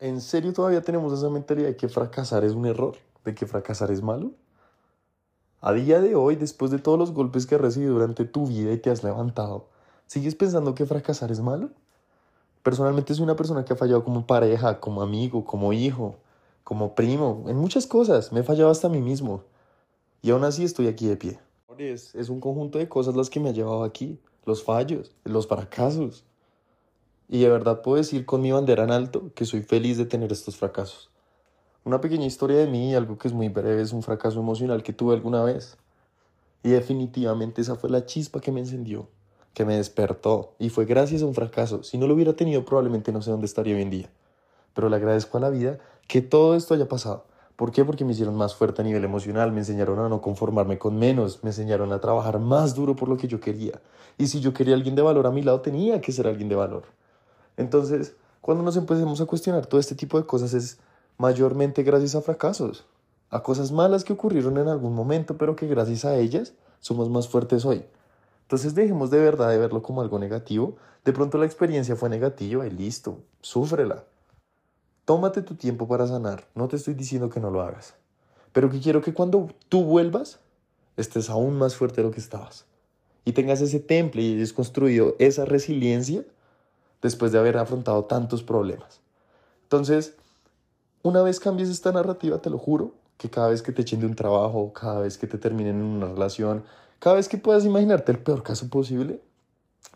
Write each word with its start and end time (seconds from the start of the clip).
¿En 0.00 0.22
serio 0.22 0.54
todavía 0.54 0.80
tenemos 0.80 1.12
esa 1.12 1.28
mentalidad 1.28 1.68
de 1.68 1.76
que 1.76 1.86
fracasar 1.86 2.42
es 2.42 2.52
un 2.52 2.64
error? 2.64 2.96
¿De 3.22 3.34
que 3.34 3.44
fracasar 3.44 3.90
es 3.90 4.00
malo? 4.00 4.30
A 5.60 5.74
día 5.74 6.00
de 6.00 6.14
hoy, 6.14 6.36
después 6.36 6.70
de 6.70 6.78
todos 6.78 6.98
los 6.98 7.12
golpes 7.12 7.44
que 7.44 7.56
has 7.56 7.60
recibido 7.60 7.92
durante 7.92 8.24
tu 8.24 8.46
vida 8.46 8.72
y 8.72 8.78
te 8.78 8.88
has 8.88 9.04
levantado, 9.04 9.68
¿sigues 10.06 10.34
pensando 10.34 10.74
que 10.74 10.86
fracasar 10.86 11.30
es 11.30 11.40
malo? 11.40 11.68
Personalmente 12.62 13.12
soy 13.12 13.24
una 13.24 13.36
persona 13.36 13.62
que 13.66 13.74
ha 13.74 13.76
fallado 13.76 14.02
como 14.02 14.26
pareja, 14.26 14.80
como 14.80 15.02
amigo, 15.02 15.44
como 15.44 15.74
hijo, 15.74 16.14
como 16.64 16.94
primo, 16.94 17.44
en 17.48 17.56
muchas 17.56 17.86
cosas. 17.86 18.32
Me 18.32 18.40
he 18.40 18.42
fallado 18.42 18.70
hasta 18.70 18.86
a 18.86 18.90
mí 18.90 19.02
mismo. 19.02 19.44
Y 20.22 20.30
aún 20.30 20.44
así 20.44 20.64
estoy 20.64 20.86
aquí 20.86 21.08
de 21.08 21.18
pie. 21.18 21.38
Es, 21.76 22.14
es 22.14 22.30
un 22.30 22.40
conjunto 22.40 22.78
de 22.78 22.88
cosas 22.88 23.14
las 23.16 23.28
que 23.28 23.38
me 23.38 23.50
ha 23.50 23.52
llevado 23.52 23.84
aquí. 23.84 24.18
Los 24.46 24.64
fallos, 24.64 25.14
los 25.24 25.46
fracasos. 25.46 26.24
Y 27.32 27.38
de 27.38 27.48
verdad 27.48 27.80
puedo 27.82 27.96
decir 27.96 28.26
con 28.26 28.42
mi 28.42 28.50
bandera 28.50 28.82
en 28.82 28.90
alto 28.90 29.30
que 29.36 29.44
soy 29.44 29.62
feliz 29.62 29.96
de 29.96 30.04
tener 30.04 30.32
estos 30.32 30.56
fracasos. 30.56 31.10
Una 31.84 32.00
pequeña 32.00 32.26
historia 32.26 32.56
de 32.56 32.66
mí, 32.66 32.92
algo 32.92 33.18
que 33.18 33.28
es 33.28 33.34
muy 33.34 33.48
breve, 33.48 33.80
es 33.80 33.92
un 33.92 34.02
fracaso 34.02 34.40
emocional 34.40 34.82
que 34.82 34.92
tuve 34.92 35.14
alguna 35.14 35.44
vez. 35.44 35.76
Y 36.64 36.70
definitivamente 36.70 37.60
esa 37.60 37.76
fue 37.76 37.88
la 37.88 38.04
chispa 38.04 38.40
que 38.40 38.50
me 38.50 38.58
encendió, 38.58 39.06
que 39.54 39.64
me 39.64 39.76
despertó. 39.76 40.54
Y 40.58 40.70
fue 40.70 40.86
gracias 40.86 41.22
a 41.22 41.26
un 41.26 41.34
fracaso. 41.34 41.84
Si 41.84 41.98
no 41.98 42.08
lo 42.08 42.14
hubiera 42.14 42.34
tenido, 42.34 42.64
probablemente 42.64 43.12
no 43.12 43.22
sé 43.22 43.30
dónde 43.30 43.46
estaría 43.46 43.76
hoy 43.76 43.82
en 43.82 43.90
día. 43.90 44.10
Pero 44.74 44.88
le 44.88 44.96
agradezco 44.96 45.38
a 45.38 45.40
la 45.40 45.50
vida 45.50 45.78
que 46.08 46.22
todo 46.22 46.56
esto 46.56 46.74
haya 46.74 46.88
pasado. 46.88 47.26
¿Por 47.54 47.70
qué? 47.70 47.84
Porque 47.84 48.04
me 48.04 48.10
hicieron 48.10 48.34
más 48.34 48.56
fuerte 48.56 48.82
a 48.82 48.84
nivel 48.84 49.04
emocional, 49.04 49.52
me 49.52 49.60
enseñaron 49.60 50.00
a 50.00 50.08
no 50.08 50.20
conformarme 50.20 50.78
con 50.78 50.98
menos, 50.98 51.44
me 51.44 51.50
enseñaron 51.50 51.92
a 51.92 52.00
trabajar 52.00 52.40
más 52.40 52.74
duro 52.74 52.96
por 52.96 53.08
lo 53.08 53.16
que 53.16 53.28
yo 53.28 53.38
quería. 53.38 53.80
Y 54.18 54.26
si 54.26 54.40
yo 54.40 54.52
quería 54.52 54.74
alguien 54.74 54.96
de 54.96 55.02
valor 55.02 55.28
a 55.28 55.30
mi 55.30 55.42
lado, 55.42 55.60
tenía 55.60 56.00
que 56.00 56.10
ser 56.10 56.26
alguien 56.26 56.48
de 56.48 56.56
valor. 56.56 56.98
Entonces, 57.60 58.14
cuando 58.40 58.64
nos 58.64 58.78
empecemos 58.78 59.20
a 59.20 59.26
cuestionar 59.26 59.66
todo 59.66 59.78
este 59.78 59.94
tipo 59.94 60.18
de 60.18 60.24
cosas 60.24 60.54
es 60.54 60.78
mayormente 61.18 61.82
gracias 61.82 62.14
a 62.14 62.22
fracasos, 62.22 62.86
a 63.28 63.42
cosas 63.42 63.70
malas 63.70 64.02
que 64.02 64.14
ocurrieron 64.14 64.56
en 64.56 64.68
algún 64.68 64.94
momento, 64.94 65.36
pero 65.36 65.56
que 65.56 65.66
gracias 65.66 66.06
a 66.06 66.16
ellas 66.16 66.54
somos 66.80 67.10
más 67.10 67.28
fuertes 67.28 67.66
hoy. 67.66 67.84
Entonces 68.44 68.74
dejemos 68.74 69.10
de 69.10 69.20
verdad 69.20 69.50
de 69.50 69.58
verlo 69.58 69.82
como 69.82 70.00
algo 70.00 70.18
negativo. 70.18 70.76
De 71.04 71.12
pronto 71.12 71.36
la 71.36 71.44
experiencia 71.44 71.96
fue 71.96 72.08
negativa 72.08 72.66
y 72.66 72.70
listo, 72.70 73.18
súfrela. 73.42 74.04
Tómate 75.04 75.42
tu 75.42 75.54
tiempo 75.54 75.86
para 75.86 76.06
sanar, 76.06 76.46
no 76.54 76.66
te 76.66 76.76
estoy 76.76 76.94
diciendo 76.94 77.28
que 77.28 77.40
no 77.40 77.50
lo 77.50 77.60
hagas, 77.60 77.94
pero 78.54 78.70
que 78.70 78.80
quiero 78.80 79.02
que 79.02 79.12
cuando 79.12 79.50
tú 79.68 79.84
vuelvas 79.84 80.40
estés 80.96 81.28
aún 81.28 81.58
más 81.58 81.76
fuerte 81.76 81.96
de 81.96 82.04
lo 82.04 82.10
que 82.10 82.20
estabas 82.20 82.64
y 83.26 83.32
tengas 83.32 83.60
ese 83.60 83.80
temple 83.80 84.22
y 84.22 84.36
hayas 84.36 84.54
construido 84.54 85.14
esa 85.18 85.44
resiliencia 85.44 86.24
después 87.02 87.32
de 87.32 87.38
haber 87.38 87.56
afrontado 87.56 88.04
tantos 88.04 88.42
problemas. 88.42 89.00
Entonces, 89.62 90.14
una 91.02 91.22
vez 91.22 91.40
cambies 91.40 91.68
esta 91.68 91.92
narrativa, 91.92 92.38
te 92.38 92.50
lo 92.50 92.58
juro, 92.58 92.92
que 93.16 93.30
cada 93.30 93.48
vez 93.48 93.62
que 93.62 93.72
te 93.72 93.82
echen 93.82 94.00
de 94.00 94.06
un 94.06 94.14
trabajo, 94.14 94.72
cada 94.72 95.00
vez 95.00 95.18
que 95.18 95.26
te 95.26 95.38
terminen 95.38 95.76
en 95.76 95.82
una 95.82 96.06
relación, 96.06 96.64
cada 96.98 97.16
vez 97.16 97.28
que 97.28 97.38
puedas 97.38 97.64
imaginarte 97.64 98.12
el 98.12 98.18
peor 98.18 98.42
caso 98.42 98.68
posible, 98.68 99.20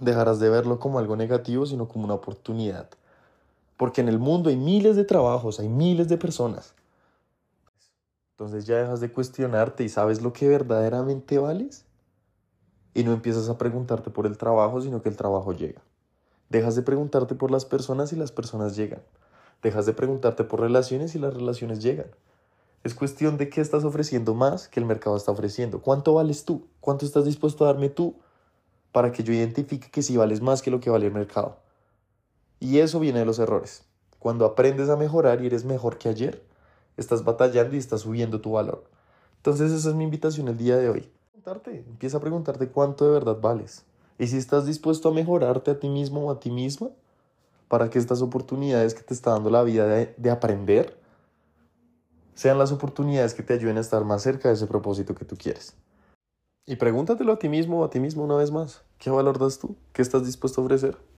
dejarás 0.00 0.38
de 0.40 0.48
verlo 0.48 0.78
como 0.78 0.98
algo 0.98 1.16
negativo, 1.16 1.66
sino 1.66 1.88
como 1.88 2.04
una 2.04 2.14
oportunidad. 2.14 2.88
Porque 3.76 4.00
en 4.00 4.08
el 4.08 4.18
mundo 4.18 4.50
hay 4.50 4.56
miles 4.56 4.96
de 4.96 5.04
trabajos, 5.04 5.60
hay 5.60 5.68
miles 5.68 6.08
de 6.08 6.16
personas. 6.16 6.74
Entonces 8.32 8.66
ya 8.66 8.76
dejas 8.78 9.00
de 9.00 9.10
cuestionarte 9.10 9.84
y 9.84 9.88
sabes 9.88 10.22
lo 10.22 10.32
que 10.32 10.48
verdaderamente 10.48 11.38
vales. 11.38 11.84
Y 12.94 13.04
no 13.04 13.12
empiezas 13.12 13.48
a 13.48 13.58
preguntarte 13.58 14.10
por 14.10 14.26
el 14.26 14.38
trabajo, 14.38 14.80
sino 14.80 15.02
que 15.02 15.08
el 15.08 15.16
trabajo 15.16 15.52
llega. 15.52 15.82
Dejas 16.50 16.76
de 16.76 16.82
preguntarte 16.82 17.34
por 17.34 17.50
las 17.50 17.64
personas 17.64 18.12
y 18.12 18.16
las 18.16 18.32
personas 18.32 18.76
llegan. 18.76 19.02
Dejas 19.62 19.86
de 19.86 19.92
preguntarte 19.92 20.44
por 20.44 20.60
relaciones 20.60 21.14
y 21.14 21.18
las 21.18 21.34
relaciones 21.34 21.82
llegan. 21.82 22.06
Es 22.84 22.94
cuestión 22.94 23.36
de 23.36 23.48
qué 23.48 23.60
estás 23.60 23.84
ofreciendo 23.84 24.34
más 24.34 24.68
que 24.68 24.80
el 24.80 24.86
mercado 24.86 25.16
está 25.16 25.32
ofreciendo. 25.32 25.82
¿Cuánto 25.82 26.14
vales 26.14 26.44
tú? 26.44 26.66
¿Cuánto 26.80 27.04
estás 27.04 27.24
dispuesto 27.24 27.64
a 27.64 27.72
darme 27.72 27.88
tú 27.88 28.14
para 28.92 29.12
que 29.12 29.24
yo 29.24 29.32
identifique 29.32 29.90
que 29.90 30.02
si 30.02 30.16
vales 30.16 30.40
más 30.40 30.62
que 30.62 30.70
lo 30.70 30.80
que 30.80 30.90
vale 30.90 31.06
el 31.06 31.12
mercado? 31.12 31.58
Y 32.60 32.78
eso 32.78 33.00
viene 33.00 33.18
de 33.18 33.24
los 33.26 33.38
errores. 33.38 33.84
Cuando 34.18 34.44
aprendes 34.44 34.88
a 34.88 34.96
mejorar 34.96 35.42
y 35.42 35.46
eres 35.46 35.64
mejor 35.64 35.98
que 35.98 36.08
ayer, 36.08 36.42
estás 36.96 37.24
batallando 37.24 37.76
y 37.76 37.78
estás 37.78 38.02
subiendo 38.02 38.40
tu 38.40 38.52
valor. 38.52 38.84
Entonces 39.36 39.70
esa 39.70 39.90
es 39.90 39.94
mi 39.94 40.04
invitación 40.04 40.48
el 40.48 40.56
día 40.56 40.76
de 40.76 40.88
hoy. 40.88 41.10
Empieza 41.88 42.16
a 42.16 42.20
preguntarte 42.20 42.68
cuánto 42.68 43.04
de 43.04 43.12
verdad 43.12 43.38
vales. 43.40 43.84
Y 44.18 44.26
si 44.26 44.36
estás 44.36 44.66
dispuesto 44.66 45.08
a 45.08 45.12
mejorarte 45.12 45.70
a 45.70 45.78
ti 45.78 45.88
mismo 45.88 46.26
o 46.26 46.30
a 46.30 46.40
ti 46.40 46.50
misma, 46.50 46.90
para 47.68 47.90
que 47.90 47.98
estas 47.98 48.22
oportunidades 48.22 48.94
que 48.94 49.02
te 49.02 49.14
está 49.14 49.30
dando 49.30 49.50
la 49.50 49.62
vida 49.62 49.86
de, 49.86 50.14
de 50.16 50.30
aprender 50.30 50.98
sean 52.34 52.58
las 52.58 52.72
oportunidades 52.72 53.34
que 53.34 53.42
te 53.42 53.54
ayuden 53.54 53.78
a 53.78 53.80
estar 53.80 54.04
más 54.04 54.22
cerca 54.22 54.48
de 54.48 54.54
ese 54.54 54.66
propósito 54.66 55.14
que 55.14 55.24
tú 55.24 55.36
quieres. 55.36 55.74
Y 56.66 56.76
pregúntatelo 56.76 57.32
a 57.32 57.38
ti 57.38 57.48
mismo 57.48 57.80
o 57.80 57.84
a 57.84 57.90
ti 57.90 57.98
mismo 57.98 58.24
una 58.24 58.36
vez 58.36 58.50
más. 58.50 58.82
¿Qué 58.98 59.08
valor 59.08 59.38
das 59.38 59.58
tú? 59.58 59.74
¿Qué 59.94 60.02
estás 60.02 60.26
dispuesto 60.26 60.60
a 60.60 60.64
ofrecer? 60.64 60.98